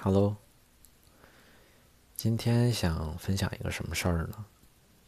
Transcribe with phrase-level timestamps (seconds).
[0.00, 0.36] Hello，
[2.14, 4.44] 今天想分享一个什么事儿呢？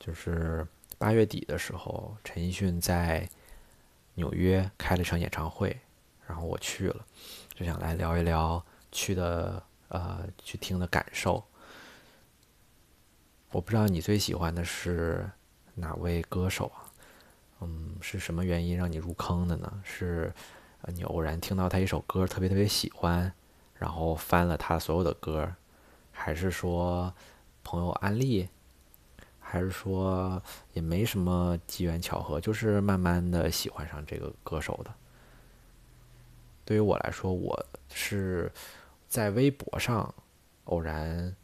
[0.00, 0.66] 就是
[0.98, 3.28] 八月底的时候，陈奕迅在
[4.14, 5.78] 纽约开了一场演唱会，
[6.26, 7.06] 然后我去了，
[7.54, 11.44] 就想来聊一聊去的呃去听的感受。
[13.52, 15.30] 我不知道你最喜欢的是
[15.76, 16.90] 哪位歌手啊？
[17.60, 19.80] 嗯，是什么原因让你入坑的呢？
[19.84, 20.34] 是
[20.86, 23.32] 你偶然听到他一首歌特别特别喜欢，
[23.80, 25.50] 然后翻了他所有的歌，
[26.12, 27.10] 还是说
[27.64, 28.46] 朋友安利，
[29.38, 30.40] 还是说
[30.74, 34.92] 也没什么机缘巧合，就是慢慢的喜欢上这个歌手的？
[36.66, 38.52] 对于我来说，我是
[39.08, 40.14] 在微博上
[40.64, 41.34] 偶然，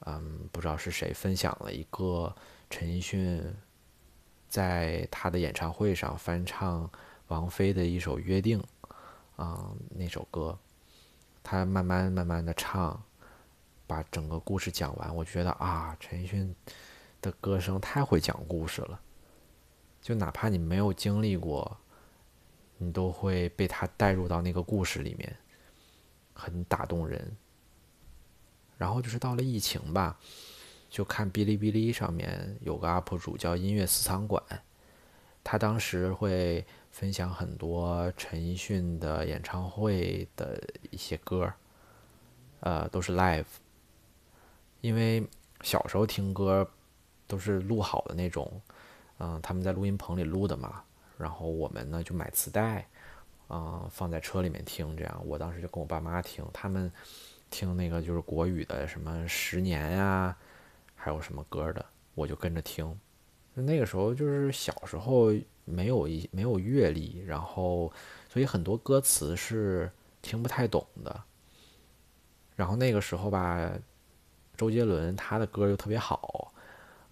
[0.00, 2.34] 嗯，不知道是谁分享了一个
[2.68, 3.54] 陈奕迅
[4.48, 6.90] 在他的演唱会上翻唱
[7.28, 8.60] 王菲的一首《约定》，
[9.36, 10.58] 啊、那首歌，
[11.50, 13.02] 他慢慢慢慢的唱，
[13.86, 16.54] 把整个故事讲完，我觉得啊，陈奕迅
[17.22, 19.00] 的歌声太会讲故事了，
[20.02, 21.74] 就哪怕你没有经历过，
[22.76, 25.34] 你都会被他带入到那个故事里面，
[26.34, 27.34] 很打动人。
[28.76, 30.18] 然后就是到了疫情吧，
[30.90, 34.44] 就看哔哩哔哩上面有个 UP 主叫音乐私藏馆，
[35.50, 41.50] 他当时会分享很多陈奕迅的演唱会的一些歌，
[42.60, 43.46] 呃，都是 live。
[44.82, 45.26] 因为
[45.62, 46.70] 小时候听歌
[47.26, 48.60] 都是录好的那种，
[49.20, 50.84] 嗯、他们在录音棚里录的嘛，
[51.16, 52.86] 然后我们呢就买磁带，
[53.48, 55.22] 嗯、放在车里面听，这样。
[55.24, 56.92] 我当时就跟我爸妈听，他们
[57.48, 60.36] 听那个就是国语的什么十年呀、
[60.94, 61.82] 还有什么歌的，
[62.14, 63.00] 我就跟着听。
[63.62, 65.32] 那个时候就是小时候
[65.64, 67.92] 没有一没有阅历，然后
[68.28, 69.90] 所以很多歌词是
[70.22, 71.22] 听不太懂的。
[72.56, 73.70] 然后那个时候吧，
[74.56, 76.52] 周杰伦他的歌又特别好，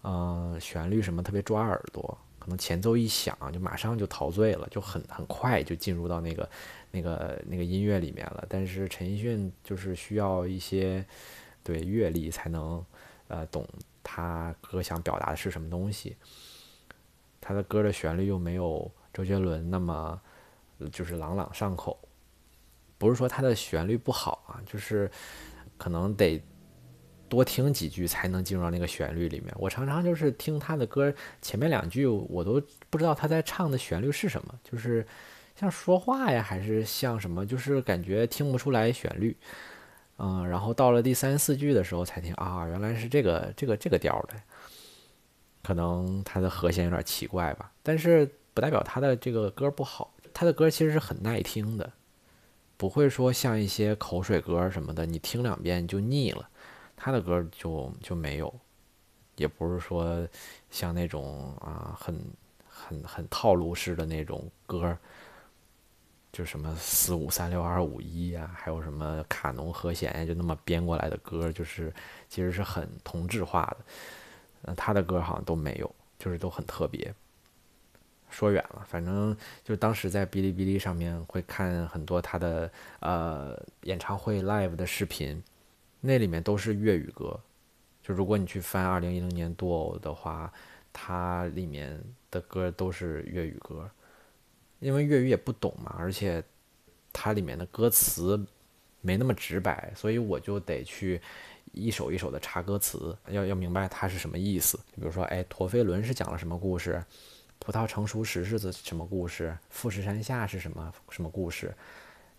[0.02, 6.48] 嗯、旋律什么特别抓耳朵，可能前奏一响就马上就陶醉了，就很很快就进入到那个
[6.90, 8.44] 那个那个音乐里面了。
[8.48, 11.04] 但是陈奕迅就是需要一些
[11.62, 12.84] 对阅历才能
[13.28, 13.64] 呃懂
[14.08, 16.16] 他歌想表达的是什么东西。
[17.40, 20.20] 他的歌的旋律又没有周杰伦那么
[20.92, 21.98] 就是朗朗上口，
[22.98, 25.10] 不是说他的旋律不好啊，就是
[25.76, 26.40] 可能得
[27.28, 29.52] 多听几句才能进入到那个旋律里面。
[29.58, 31.12] 我常常就是听他的歌
[31.42, 35.06] 前面两句我都不知道他在唱的旋律是什么，就是
[35.56, 39.36] 像说话呀，还是像什么，就是感觉听不出来旋律。
[40.18, 44.34] 嗯，然后到了第三四句的时候才听啊，原来是这个这个这个调的，
[45.62, 51.92] 可能它的和弦有点奇怪吧，但是不代表他的这个歌不好，他的歌其实是很耐听的，
[52.78, 56.48] 不会说像一些口水歌什么的，你听两遍就腻了，
[56.96, 58.54] 他的歌就就没有，
[59.36, 60.26] 也不是说
[60.70, 62.18] 像那种啊很
[62.66, 64.96] 很很套路式的那种歌，
[66.36, 71.90] 就什么四五三六二五一呀，还有什么卡农和弦呀，就那么编过来的歌，就是
[72.28, 73.76] 其实是很同质化的。
[74.60, 77.14] 呃，他的歌好像都没有，就是都很特别。
[78.28, 82.70] 说远了，反正就当时在哔哩哔哩上面会看很多他的
[83.00, 85.42] 呃演唱会 live 的视频，
[86.02, 87.40] 那里面都是粤语歌。
[88.02, 90.52] 就如果你去翻二零一零年杜偶的话，
[90.92, 91.98] 它里面
[92.30, 93.90] 的歌都是粤语歌，
[94.78, 96.42] 因为粤语也不懂嘛，而且
[97.12, 98.38] 它里面的歌词
[99.00, 101.20] 没那么直白，所以我就得去
[101.72, 104.78] 一首一首的查歌词，要要明白它是什么意思。
[104.94, 107.02] 比如说，哎，陀飞轮是讲了什么故事？
[107.58, 109.56] 葡萄成熟时是什么故事？
[109.70, 111.74] 富士山下是什么什么故事？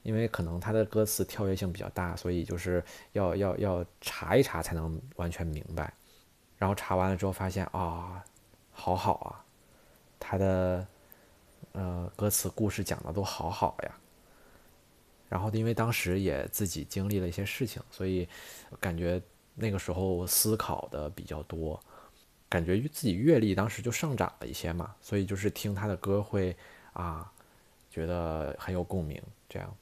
[0.04, 2.84] 因为可能它的歌词跳跃性比较大，所以就是
[3.14, 5.92] 要要要查一查才能完全明白。
[6.58, 8.24] 然后查完了之后发现啊，
[8.72, 9.44] 好好啊，
[10.20, 10.88] 它的
[11.78, 13.96] 呃歌词故事讲的都好好呀。
[15.30, 18.28] 然后因为当时也自己经历了一些事情，所以
[18.80, 19.22] 感觉
[19.56, 21.80] 那个时候思考的比较多，
[22.50, 26.56] 感觉自己阅历当时就上涨了一些嘛，所以就是听他的歌会
[26.94, 27.30] 啊，
[27.92, 29.76] 觉得很有共鸣这样。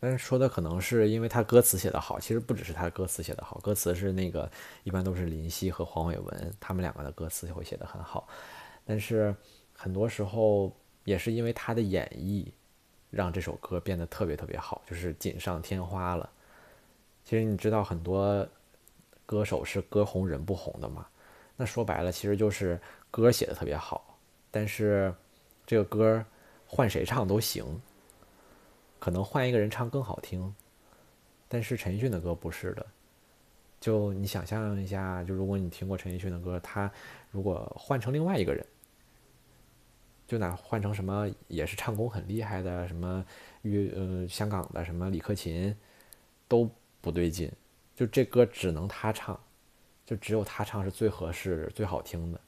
[0.00, 4.48] 但是说的可能是因为他歌词写得好，其实不只是他歌词写得好，歌词是那个
[4.84, 8.28] 一般都是林夕和黄伟文他们两个的歌词会写得很好，
[8.84, 9.34] 但是
[9.74, 10.72] 很多时候
[11.08, 12.46] 也是因为他的演绎，
[13.08, 16.28] 让这首歌变得特别特别好，就是锦上添花了。
[17.24, 18.46] 其实你知道很多
[19.24, 21.06] 歌手是歌红人不红的嘛，
[21.56, 22.78] 那说白了其实就是
[23.10, 24.18] 歌写的特别好，
[24.50, 25.14] 但是
[25.64, 26.22] 这个歌
[26.66, 27.64] 换谁唱都行。
[28.98, 30.54] 可能换一个人唱更好听，
[31.48, 32.84] 但是陈奕迅的歌不是的。
[33.80, 36.90] 就你想象一下，就如果你听过陈奕迅的歌，他
[37.30, 38.66] 如果换成另外一个人，
[40.28, 43.24] 就哪换成什么也是唱功很厉害的，什么
[43.62, 45.74] 粤呃香港的什么李克勤，
[46.46, 46.70] 都
[47.00, 47.50] 不对劲。
[47.96, 49.36] 就这歌只能他唱，
[50.06, 52.40] 就只有他唱是最合适、最好听的，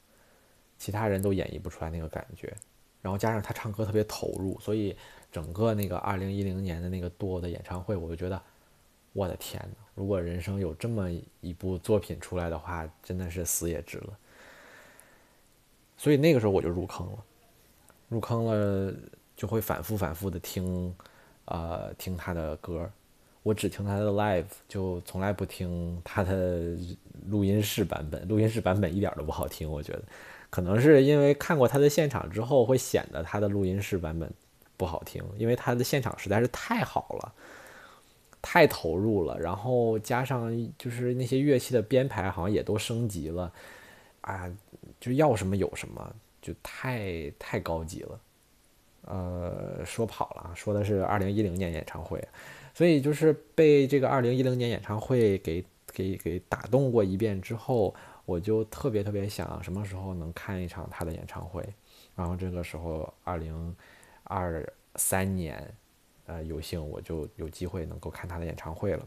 [0.79, 2.55] 其他人都演绎不出来那个感觉。
[3.03, 4.97] 然后加上他唱歌特别投入，所以
[5.33, 8.41] 整个那个二零一零年的那个多的演唱会，我就觉得。
[9.13, 11.11] 我的天呐，如果人生有这么
[11.41, 14.17] 一部作品出来的话，真的是死也值了。
[15.97, 17.25] 所以那个时候我就入坑了，
[18.11, 18.93] 入坑了
[19.35, 20.95] 就会反复反复的听，
[21.47, 22.91] 呃，听他的歌。
[23.43, 26.77] 我只听他的 live，就从来不听他的
[27.29, 28.29] 录音室版本。
[28.29, 30.03] 录音室版本一点都不好听，我觉得，
[30.51, 34.31] 可能是因为看过他的现场之后，会显得他的录音室版本
[34.77, 37.33] 不好听，因为他的现场实在是太好了。
[38.43, 43.53] 太投入了，然后加上就是那些乐器的编排好像也都升级了，
[44.23, 44.51] 啊，
[44.99, 48.21] 就要什么有什么，就太太高级了。
[49.03, 52.23] 呃，说跑了，说的是二零一零年演唱会，
[52.75, 57.95] 所以就是被这个二零一零年演唱会给给给打动过一遍之后，
[58.25, 61.67] 我就特别特别想什么时候能看一场他的演唱会，
[62.15, 63.77] 然后这个时候二零
[64.25, 64.65] 二
[64.97, 65.75] 三年。
[66.27, 69.05] 呃，有幸我就有机会能够看他的演唱会了，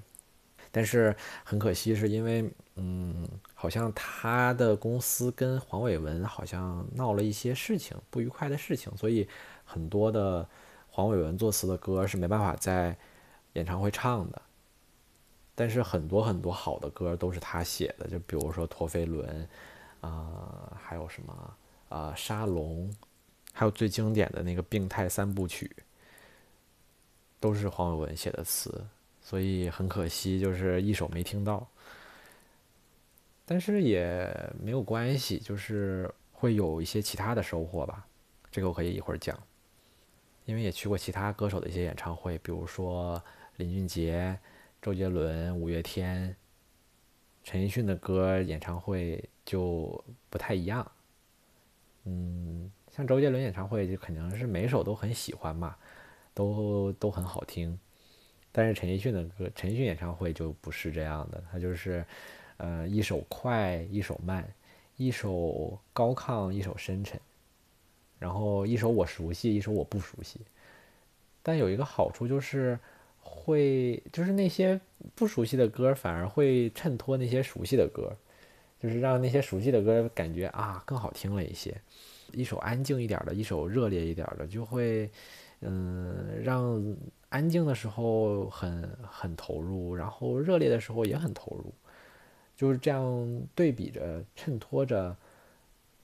[0.75, 9.30] 但是很可惜，是因为嗯，好像他的公司跟黄伟文好像闹了一些事情，不愉快的事情，所以
[9.64, 10.50] 很多的
[10.90, 12.98] 黄伟文作词的歌是没办法在
[13.54, 14.42] 演唱会唱的。
[15.54, 19.48] 但是很多很多好的歌都是他写的，就比如说《陀飞轮》，
[20.08, 21.58] 啊，还有什么
[21.90, 22.90] 啊，《沙龙》，
[23.54, 25.72] 还有最经典的那个《病态三部曲》。
[27.40, 28.88] 都是黄伟文写的词，
[29.24, 31.68] 所以很可惜，就是一首没听到。
[33.46, 34.30] 但是也
[34.62, 38.06] 没有关系，就是会有一些其他的收获吧。
[38.52, 39.38] 这个我可以一会儿讲，
[40.46, 43.22] 因为也去过其他歌手的一些演唱会，比如说
[43.56, 44.38] 林俊杰、
[44.81, 46.36] 周杰伦、五月天、
[47.44, 50.92] 陈奕迅的歌演唱会就不太一样。
[52.04, 55.76] 嗯，像周杰伦演唱会就肯定是每首都很喜欢嘛。
[56.36, 57.80] 都都很好听，
[58.56, 62.06] 但是陈奕迅的歌，陈奕迅演唱会就不是这样的，他就是，
[62.58, 64.48] 呃，一首快，一首慢，
[64.96, 67.20] 一首高亢，一首深沉，
[68.20, 70.40] 然后一首我熟悉，一首我不熟悉，
[71.42, 72.78] 但有一个好处就是，
[73.20, 74.80] 会就是那些
[75.16, 78.16] 不熟悉的歌反而会衬托那些熟悉的歌，
[78.80, 81.76] 就是让那些熟悉的歌感觉啊更好听了一些，
[82.34, 85.10] 一首安静一点的，一首热烈一点的就会。
[85.66, 86.84] 嗯，让
[87.33, 91.74] 安静的时候很很投入，然后热烈的时候也很投入，
[92.56, 95.18] 就是这样对比着衬托着，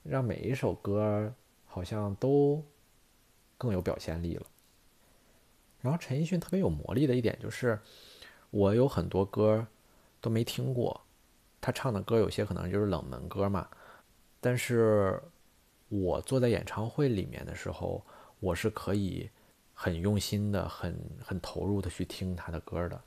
[0.02, 1.32] 让每一首歌
[1.66, 2.60] 好像都
[3.56, 4.44] 更有表现力了。
[5.80, 7.78] 然后陈奕迅特别有魔力的一点就是，
[8.50, 9.64] 我有很多歌
[10.20, 11.00] 都没听过，
[11.60, 13.68] 他唱的歌有些可能就是冷门歌嘛，
[14.40, 15.22] 但是
[15.88, 18.04] 我坐在演唱会里面的时候，
[18.40, 19.30] 我是可以。
[19.82, 20.94] 很用心的，很
[21.24, 23.00] 很投入的去听他的歌的，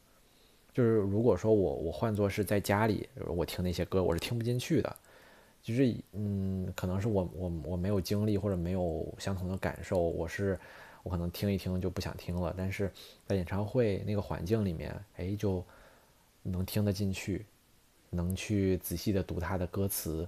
[0.73, 4.95] 就是如果说我我换作是在家里，我听那些歌，我是听不进去的，
[5.61, 10.59] 就是嗯，可能是我我我没有经历或者没有相同的感受，我是
[11.03, 12.91] 我可能听一听就不想听了，但是
[13.27, 15.63] 在演唱会那个环境里面，哎，就
[16.41, 17.45] 能听得进去，
[18.09, 20.27] 能去仔细的读他的歌词，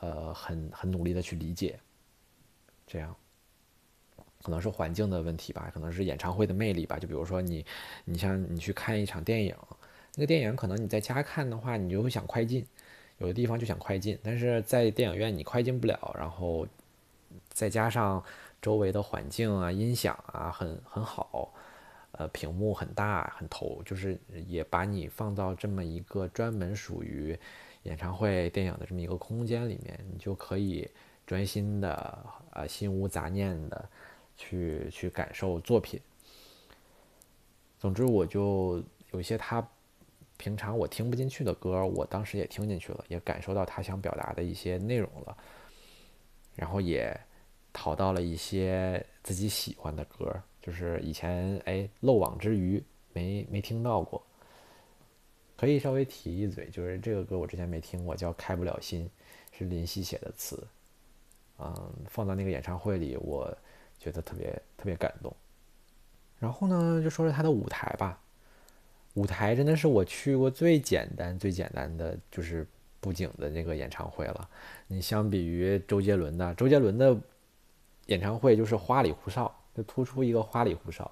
[0.00, 1.78] 呃，很很努力的去理解，
[2.86, 3.14] 这样。
[4.42, 6.98] 可能是环境的问题吧，可能是演唱会的魅力吧。
[6.98, 7.64] 就比如说你，
[8.04, 9.54] 你像你去看一场电影，
[10.14, 12.64] 那个电影可能你在家看的话，你就会想快进，
[13.18, 16.14] 有的地方就想快进，但是在电影院你快进不了。
[16.18, 16.66] 然后
[17.50, 18.22] 再加上
[18.62, 21.52] 周围的环境啊、音响啊很很好，
[22.12, 27.38] 呃，屏幕很大很投，就是也把你放到这么一个专门属于
[27.82, 30.88] 演唱会电影的这么一个空间里面，你就可以
[31.26, 32.18] 专心的，
[32.52, 33.88] 呃，心无杂念的。
[34.38, 36.00] 去去感受作品。
[37.78, 39.64] 总之，我就有一些他
[40.36, 45.36] 平常我听不进去的歌，我当时也听进去了，也感受到他想表达的一些内容了。
[46.56, 47.16] 然后也
[47.72, 54.20] 淘到了一些自己喜欢的歌，就是以前哎漏网之鱼没没听到过。
[55.56, 59.08] 可以稍微提一嘴，就是这个歌我之前没听过，叫《开不了心》，
[59.56, 60.66] 是林夕写的词。
[61.58, 63.56] 嗯，放到那个演唱会里，我。
[63.98, 65.34] 觉得特别特别感动，
[66.38, 68.20] 然后呢，就说说他的舞台吧。
[69.14, 72.64] 舞台真的是我去过最简单、最简单的就是
[73.00, 74.48] 布景的那个演唱会了。
[74.86, 77.16] 你相比于周杰伦的，周杰伦的
[78.06, 81.10] 演唱会就是花里胡哨，就突出一个花里胡哨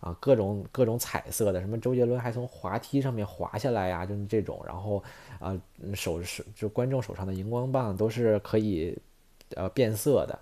[0.00, 4.62] 啊，各种各种彩色的，什么周杰伦还从滑梯上面滑下来呀，就是这种。
[4.66, 5.02] 然后
[5.38, 5.58] 啊，
[5.94, 8.94] 手是就观众手上的荧光棒都是可以
[9.54, 10.38] 呃变色的，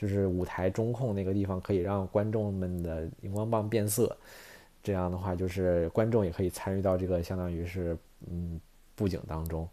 [0.00, 4.16] 就是舞台中控那个地方可以让观众们的荧光棒变色。
[4.82, 7.94] 这样的话，就是观众也可以参与到这个相当于是
[8.30, 8.58] 嗯
[8.94, 9.68] 布景当中。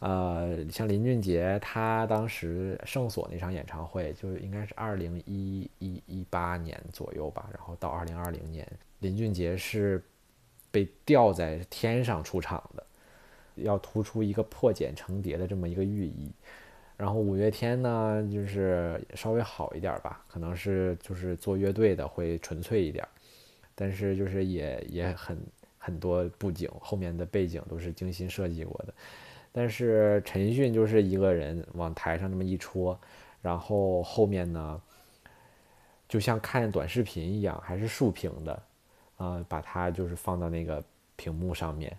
[0.00, 8.66] 呃，像林俊杰，他当时圣所那场演唱会，就是应该是二零一一一八年左右吧，然后到二零二零年，
[8.98, 10.02] 林俊杰是
[10.72, 12.84] 被吊在天上出场的，
[13.54, 16.32] 要突出一个破茧成蝶的这么一个寓意。
[16.96, 23.06] 然后五月天呢，就是稍微好一点吧，可能是就是做乐队的会纯粹一点。
[23.74, 25.38] 但是就是也也很
[25.76, 28.94] 很多布景后面的背景都是精心设计过的，
[29.52, 32.98] 但是陈奕迅就是一个人往台上那么一戳，
[33.42, 34.80] 然后后面呢，
[36.08, 38.62] 就像看短视频一样，还是竖屏的，
[39.18, 40.82] 啊，把它就是放到那个
[41.14, 41.94] 屏幕上面，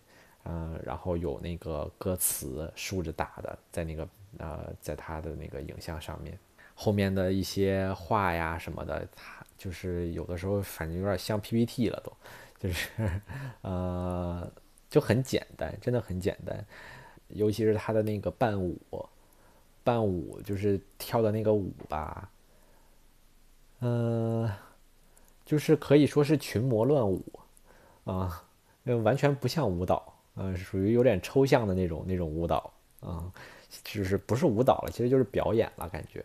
[0.45, 6.37] 嗯，然后有那个歌词竖着打的在那个呃在他的那个影像上面，
[6.75, 9.37] 后面的一些话呀什么的，他。
[9.57, 12.13] 就是有的时候反正有点像 PPT 了，都，
[12.59, 12.91] 就是
[13.61, 14.47] 呃
[14.87, 16.63] 就很简单，真的很简单，
[17.29, 18.79] 尤其是他的那个伴舞，
[19.83, 22.29] 伴舞就是跳的那个舞吧，
[23.79, 24.47] 嗯，
[25.43, 27.25] 就是可以说是群魔乱舞
[28.03, 28.45] 啊，
[28.83, 33.33] 那完全不像舞蹈，嗯，属于有点抽象的那种那种舞蹈啊，
[33.83, 36.23] 就是不是舞蹈了，其实就是表演了感觉。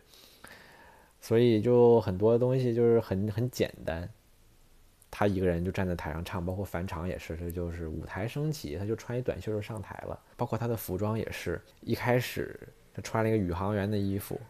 [1.21, 4.09] 所以就很多东西就是很很简单，
[5.11, 10.19] 他一个人就站在台上唱，包括返场也是，他就是舞台升起，他就穿一短袖就上台了。
[10.37, 12.59] 包括他的服装也是一开始
[12.93, 14.41] 他穿了一个宇航员的衣服，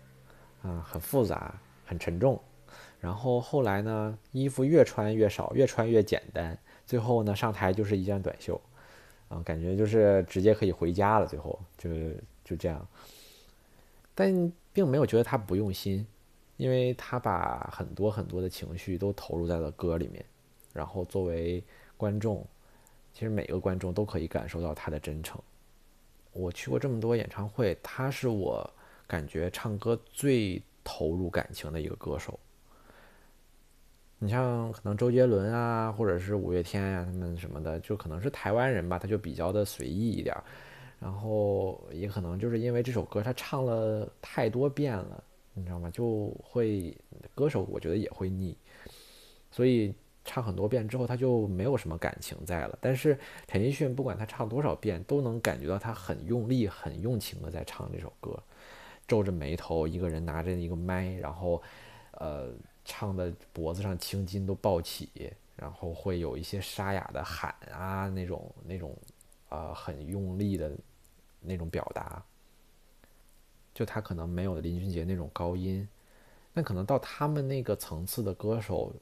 [0.63, 2.41] 啊，很复杂，很沉重。
[3.01, 6.57] 然后后来呢，衣服越穿越少，越穿越简单，
[6.87, 8.59] 最后呢上台就是一件短袖，
[9.29, 11.27] 啊，感觉就是直接可以回家了。
[11.27, 11.91] 最后就
[12.53, 12.87] 就这样，
[14.15, 16.07] 但并没有觉得他不用心。
[16.59, 20.25] 因为他把很多很多的情绪都投入在了歌里面，
[20.73, 21.65] 然后作为
[21.97, 22.47] 观众，
[23.13, 25.41] 其实每个观众都可以感受到他的真诚。
[26.33, 28.71] 我去过这么多演唱会，他是我
[29.09, 32.39] 感觉唱歌最投入感情的一个歌手。
[34.19, 40.37] 你像可能周杰伦啊，或者是五月天呀，他们什么的，就可能是台湾人吧，他就比较的随意一点，
[41.03, 45.25] 然后也可能就是因为这首歌他唱了太多遍了。
[45.55, 45.91] 你知道吗？
[45.91, 46.97] 就会
[47.35, 48.57] 歌手，我觉得也会腻，
[49.51, 49.95] 所以
[50.25, 52.79] 唱很多遍之后，他就没有什么感情在了。
[52.81, 58.43] 但是陈奕迅不管他唱多少遍，都能感觉到他很用力、很用情的在唱这首歌，
[59.07, 61.63] 皱着眉头，一个人拿着一个麦，然后
[62.13, 62.49] 呃
[62.87, 65.11] 唱的脖子上青筋都暴起，
[65.55, 68.97] 然后会有一些沙哑的喊啊那种那种
[69.51, 70.73] 呃很用力的
[71.43, 72.23] 那种表达。
[73.75, 75.89] 就他可能没有林俊杰那种高音，
[76.53, 78.95] 那可能到他们那个层次的歌手，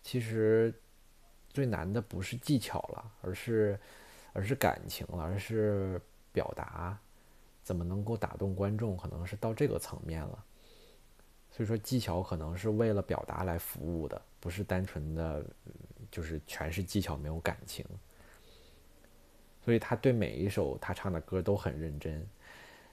[0.00, 0.72] 其实
[1.50, 3.80] 最难的不是技巧了，而是
[4.32, 6.00] 而是感情了，而是
[6.32, 6.96] 表达，
[7.64, 10.44] 怎么能够打动观众，可能是到这个层面了。
[11.50, 15.44] 所以说技巧可能是为了表达来服务的，不是单纯的
[16.12, 17.84] 就是全是技巧没有感情。
[19.64, 22.26] 所以他对每一首他唱的歌都很认真。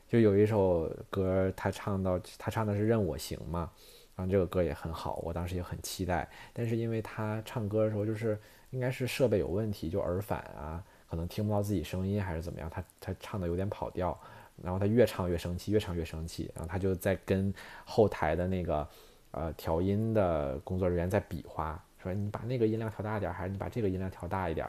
[0.08, 3.70] 就有一首歌，他唱到他唱的是《任我行》嘛，
[4.16, 6.28] 然后这个歌也很好，我当时也很期待。
[6.52, 8.36] 但是因为他唱歌的时候，就是
[8.72, 14.20] 应该是设备有问题，就耳返啊，可能听不到自己声音还是怎么样，他他唱的有点跑调，
[14.64, 17.54] 然后他越唱越生气，越唱越生气，然后他就在跟
[17.86, 18.88] 后台的那个
[19.30, 24.68] 呃调音的工作人员在比划，说你把那个音量调大点，还是你把这个音量调大一点，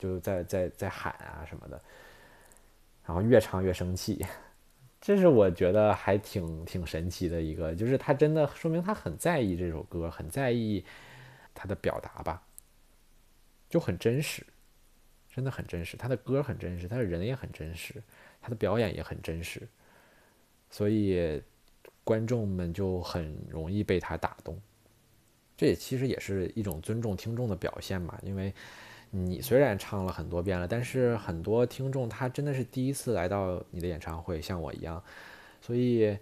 [0.00, 1.80] 就在在在喊啊什么的，
[3.04, 4.26] 然后越唱越生气。
[5.00, 10.84] 这是我觉得还挺挺神奇的一个，就是他真的说明他很在意这首歌，很在意
[11.54, 12.42] 他的表达吧，
[13.68, 14.44] 就很真实，
[15.32, 15.96] 真的很真实。
[15.96, 18.02] 他的歌很真实，他的人也很真实，
[18.42, 19.66] 他的表演也很真实，
[20.70, 21.42] 所以
[22.04, 24.60] 观众们就很容易被他打动。
[25.56, 28.52] 这也其实也是一种尊重听众的表现嘛，因为。
[29.10, 35.02] 你虽然唱了很多遍了，但是很多听众他真的是第一次来到你的演唱会，像我一样，
[35.60, 36.16] 所以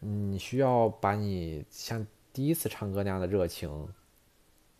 [0.00, 3.88] 你需要把你像第一次唱歌那样的热情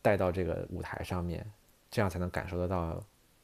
[0.00, 1.44] 带到这个舞台上面，
[1.90, 3.02] 这样才能感受得到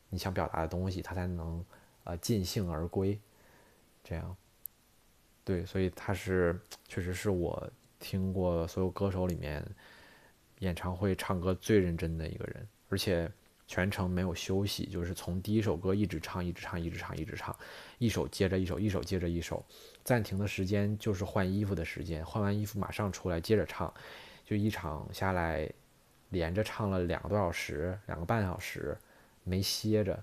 [0.08, 1.64] 你想表达的东西，他才能
[2.04, 3.18] 呃尽兴而归。
[4.02, 4.34] 这样，
[5.44, 9.62] 对，所以他是确实是我听过所有歌手里面
[10.60, 13.30] 演唱会唱歌最认真的一个人，而且
[13.68, 17.54] 全程没有休息，就是从第一首歌一直唱，一直唱，一直唱，一直唱，
[17.98, 19.64] 一首接着一首，一首接着一首，
[20.02, 23.92] 暂停的时间就是换衣服的时间，换完衣服马上出来接着唱，
[24.44, 25.70] 就一场下来
[26.30, 28.96] 连着唱了两个多小时，两个半小时，
[29.44, 30.20] 没歇着。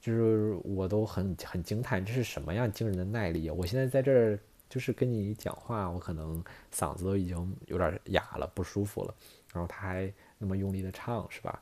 [0.00, 3.54] 就是我都很很惊叹，这是什么样惊人的耐力啊！
[3.54, 6.42] 我现在在这儿就是跟你讲话，我可能
[6.72, 9.14] 嗓子都已经有点哑了，不舒服了。
[9.52, 11.60] 然后他还那么用力的唱，是吧？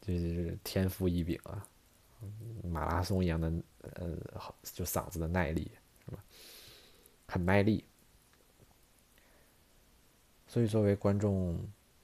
[0.00, 1.66] 就是天赋异禀啊，
[2.64, 3.52] 马拉松一样的，
[3.82, 4.16] 呃，
[4.62, 5.70] 就嗓子的耐力，
[6.04, 6.24] 是吧？
[7.26, 7.84] 很卖力。
[10.46, 11.58] 所以作为观众，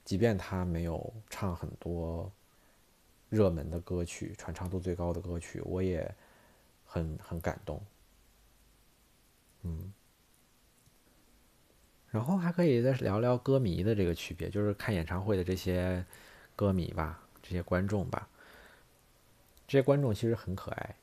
[0.05, 2.31] 即便他没有唱很多。
[3.29, 6.09] 热门的歌曲，传唱度最高的歌曲，我也
[6.85, 7.85] 很很感动。
[9.63, 9.93] 嗯，
[12.09, 16.05] 然后还可以再聊聊歌迷的这个区别，就是看演唱会的这些
[16.55, 18.27] 歌迷吧，这些观众吧。
[19.67, 20.95] 这些观众其实很可爱。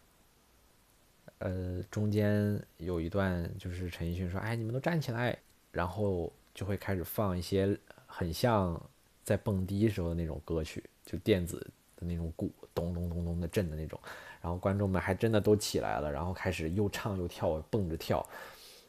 [1.38, 5.36] 呃，中间有一段就是陈奕迅说：“哎，你们都站起来。”
[5.72, 8.80] 然后就会开始放一些很像
[9.24, 11.66] 在蹦迪时候的那种歌曲，就电子。
[11.96, 13.96] 的那种鼓咚咚咚咚的震的那种，
[14.42, 18.28] 然后观众们还真的都起来了，然后开始又唱又跳，蹦着跳，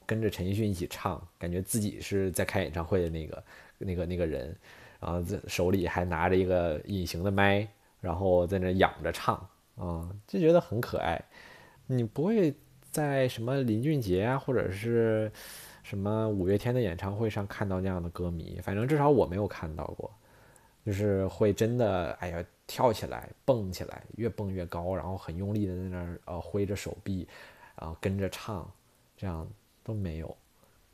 [0.07, 3.43] 跟着陈奕迅一起唱，感觉自己是在开演唱会的那个
[3.77, 4.57] 那个那个人，
[4.99, 7.67] 然后在手里还拿着一个隐形的麦，
[8.01, 9.35] 然后在那仰着唱，
[9.77, 11.21] 啊，就觉得很可爱。
[11.87, 12.53] 你不会
[12.91, 15.31] 在什么林俊杰啊，或者是
[15.83, 20.11] 什么五月天的演唱会上看到那样的歌迷，反正至少我没有看到过，
[20.85, 22.45] 就是会真的，哎呀。
[22.67, 27.27] 跳起来，蹦起来，越蹦越高，然后很用力的在那儿呃挥着手臂，
[27.79, 28.67] 然后跟着唱，
[29.15, 29.47] 这样
[29.83, 30.35] 都没有。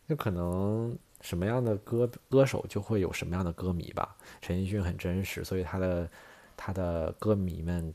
[0.06, 4.16] 就可能什么样的歌歌手就会有什么样的歌迷吧。
[4.42, 6.10] 陈奕迅很真实，所以他的
[6.58, 7.94] 他的歌迷们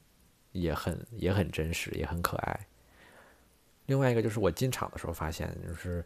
[0.53, 2.67] 也很也很真实，也很可爱。
[3.87, 6.05] 另外一个就是我进场的时候发现，就是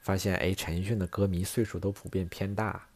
[0.00, 2.86] 发现哎，陈奕迅的歌迷岁数都普遍偏大。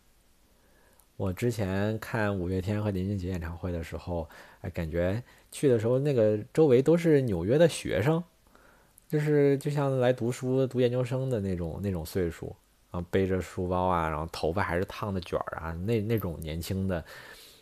[1.16, 4.28] 我之前看五月天和林俊杰演唱会的时候，
[4.60, 8.22] 哎，感觉去的时候那个周围都是纽约的学生，
[9.08, 12.54] 就是就像来读书、读研究生的那种那种岁数，
[12.90, 17.04] 啊，背着书包啊，然后头发还是烫的卷儿啊，那那种年轻的，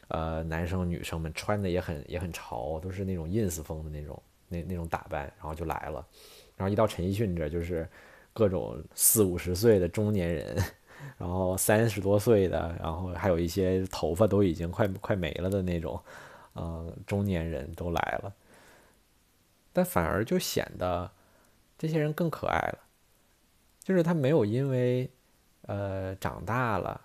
[0.08, 6.06] 呃，男生女生们穿的也很也很潮，都是那种 ins 风的那种那那种打扮，然后就来了，
[6.56, 7.88] 然后一到陈奕迅这就是
[8.32, 10.56] 各种四五十岁的中年人。
[11.18, 16.00] 然后三十多岁的，然后还有一些头发都已经快快没了的那种，
[16.54, 18.34] 呃，中年人都来了，
[19.72, 21.08] 但反而就显得
[21.78, 22.78] 这些人更可爱了，
[23.84, 25.08] 就是他没有因为
[25.66, 27.00] 呃长大了，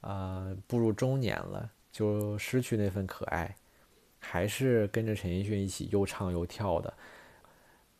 [0.00, 3.54] 呃步入中年了就失去那份可爱，
[4.18, 6.92] 还是跟着陈奕迅一起又唱又跳的。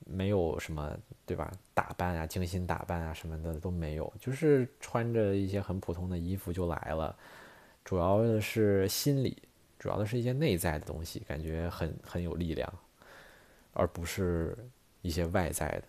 [0.07, 1.51] 没有什么，对吧？
[1.73, 7.17] 打扮啊，精心打扮啊，什么的都没有，就是穿着一些很普通的衣服就来了。
[7.83, 9.43] 主要的是心理，
[9.79, 12.71] 主要的是一些内在的东西，感觉很很有力量，
[13.73, 14.55] 而不是
[15.01, 15.85] 一些外在的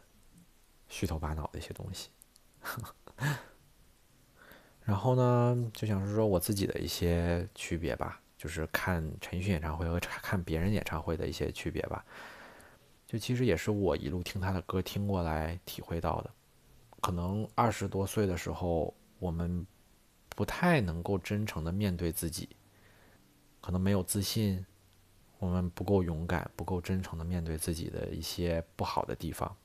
[0.87, 2.09] 虚头巴脑的一些东西。
[4.85, 12.05] 然后呢，就想说说我自己的一些区别吧，就是看陈奕迅演唱会和看别人演唱会的一些区别吧。
[13.07, 16.29] 就其实也是我一路听他的歌听过来体会到的，
[17.01, 19.65] 可能二十多岁的时候，我们
[20.29, 22.49] 不太能够真诚的面对自己，
[23.61, 24.63] 可能没有自信，
[25.39, 29.55] 我们不够勇敢，不够真诚的面对自己的一些不好的地方，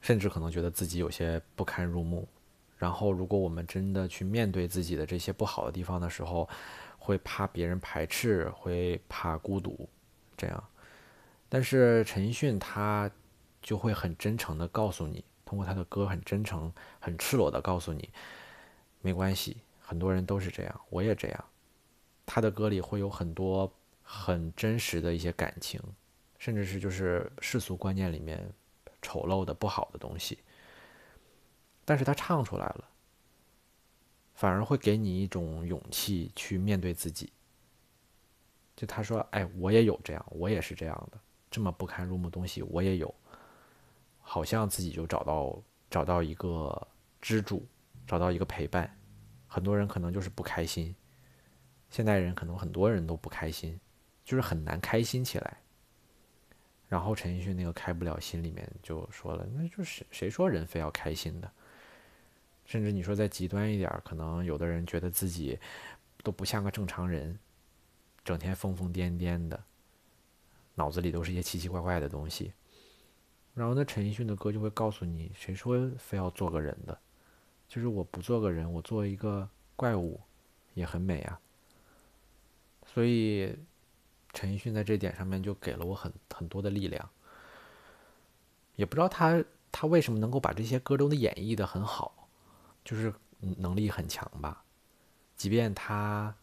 [0.00, 2.26] 甚至可能觉得自己有些不堪入目。
[2.76, 6.48] 然后，如果我们真的去面对自己的这些不好的地方的时候，
[6.98, 9.88] 会怕别人排斥，会怕孤独，
[10.36, 10.64] 这样。
[11.48, 13.10] 但是陈奕迅他
[13.62, 18.10] 就会很真诚的告诉你，通过他的歌很真诚、很赤裸的告诉你，
[19.00, 21.44] 没关系，很多人都是这样，我也这样。
[22.26, 25.80] 他的歌里会有很多很真实的一些感情，
[26.38, 28.44] 甚至是就是世俗观念里面
[29.00, 30.38] 丑陋的不好的东西，
[31.86, 32.84] 但是他唱出来了，
[34.34, 37.32] 反而会给你一种勇气去面对自己。
[38.74, 41.18] 就他说：“哎，我也有这样，我也是这样的。”
[41.50, 43.14] 这么不堪入目东西我也有，
[44.20, 46.86] 好像自己就找到找到一个
[47.22, 47.64] 支柱，
[48.06, 48.94] 找到一个陪伴。
[49.46, 50.94] 很多人可能就是不开心，
[51.88, 53.80] 现代人可能很多人都不开心，
[54.24, 55.56] 就是很难开心起来。
[56.88, 61.50] 然后陈奕迅那个开不了心里面就说了，那就是谁说人非要开心的？
[62.66, 65.58] 甚至你说再极端一点，可能有的人觉得自己
[66.22, 67.38] 都不像个正常人，
[68.22, 69.58] 整天疯疯癫癫的，
[70.74, 72.52] 脑子里都是一些奇奇怪怪的东西。
[73.54, 76.98] 然后那陈奕迅的歌就会告诉你，谁说非要做个人的？
[77.66, 80.20] 就是我不做个人，我做一个怪物
[80.74, 81.40] 也很美啊。
[82.84, 83.56] 所以。
[84.32, 87.08] 陈奕迅在这点上面就给了我很很多的力量，
[88.74, 92.14] 也不知道他他为什么能够把这些歌都能演绎的很好，
[92.86, 93.12] 就是
[93.58, 94.64] 能力很强吧。
[95.36, 96.34] 即便他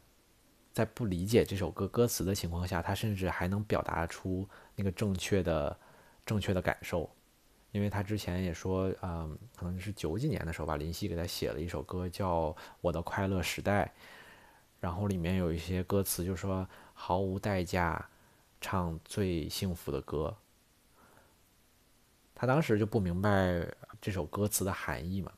[0.72, 5.76] 在不理解这首歌歌词的情况下，他甚至还能表达出那个正确的
[6.24, 7.10] 正确的感受。
[7.72, 12.50] 因为他之前也说，嗯，可能是九几年的时候吧，林夕给他写了一首歌叫
[12.82, 13.86] 《我的快乐时代》，
[14.80, 16.68] 然后里面有一些歌词就说。
[16.96, 18.08] 毫无代价
[18.62, 20.38] 唱最幸福的歌，
[22.36, 23.68] 他当时就不明白
[24.00, 25.32] 这首歌词的含义嘛。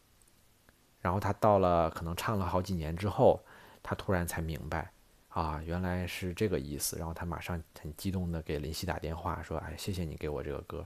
[1.05, 3.39] 然后他到了可能唱了好几年之后，
[3.83, 4.89] 他突然才明白，
[5.29, 6.97] 啊，原来是这个意思。
[6.97, 10.83] 然后他马上很激动的给林夕打电话说：“哎，谢谢你给我这个歌。”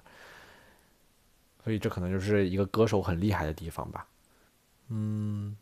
[1.64, 4.06] 所以这可能就是一个歌手很厉害的地方吧。
[4.90, 5.56] 嗯，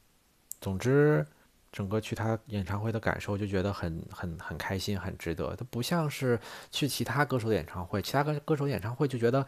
[0.59, 1.23] 总之。
[1.69, 5.55] 整个去他演唱会的感受就觉得很很很开心，很值得。
[5.55, 6.39] 他不像是
[6.71, 9.45] 去其他歌手的演唱会，其他歌歌手演唱会就觉得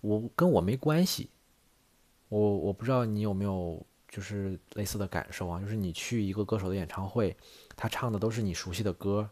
[0.00, 1.30] 我跟我没关系。
[2.30, 5.60] 我我不知道你有没有就是类似的感受啊？
[5.60, 7.36] 就是你去一个歌手的演唱会，
[7.76, 9.28] 他唱的都是你熟悉的歌，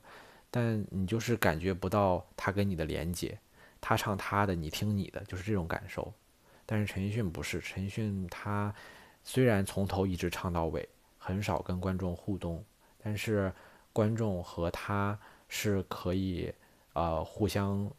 [0.51, 3.39] 但你就是感觉不到他跟你的连接。
[3.81, 6.13] 他唱他的，你听你的，就是这种感受。
[6.65, 8.75] 但是陈奕迅不是，陈奕迅他
[9.25, 10.89] 虽然从头一直唱到尾。
[11.19, 12.65] 很少跟观众互动，
[13.03, 13.53] 但是
[13.93, 16.55] 观众和他是可以
[16.93, 17.91] 呃互相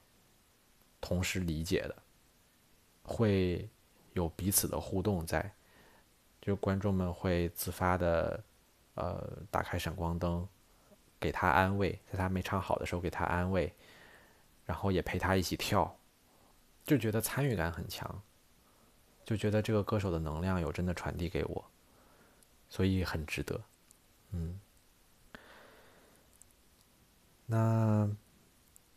[1.01, 1.95] 同时理解的，
[3.03, 3.69] 会
[4.13, 5.51] 有彼此的互动在，
[6.47, 8.41] 就观众们会自发的
[8.93, 10.47] 呃打开闪光灯，
[11.19, 13.75] 给他安慰，在他没唱好的时候给他安慰，
[14.65, 15.93] 然后也陪他一起跳，
[16.85, 18.21] 就觉得参与感很强，
[19.25, 21.65] 就觉得这个歌手的能量有真的传递给我。
[22.69, 23.61] 所以很值得，
[24.31, 24.57] 嗯，
[27.45, 28.09] 那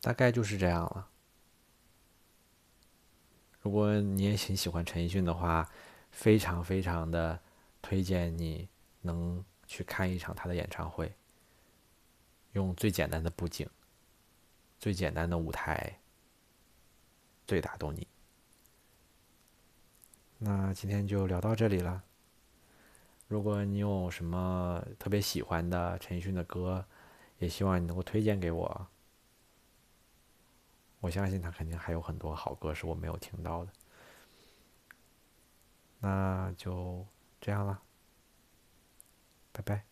[0.01, 1.09] 大概就是这样了。
[3.61, 5.69] 如果你也很喜欢陈奕迅的话，
[6.11, 7.41] 非常非常的
[7.81, 8.69] 推荐你
[9.01, 11.15] 能去看一场他的演唱会，
[12.53, 13.69] 用最简单的布景、
[14.79, 15.99] 最简单的舞台，
[17.47, 18.07] 最打动你。
[20.39, 22.03] 那今天就聊到这里了。
[23.29, 26.85] 如果你有什么特别喜欢的陈奕迅的歌，
[27.39, 28.89] 也希望你能够推荐给我。
[30.99, 33.73] 我相信他肯定还有很多好歌是我没有听到的。
[36.01, 37.07] 那就
[37.41, 37.81] 这样了，
[39.53, 39.90] 拜拜。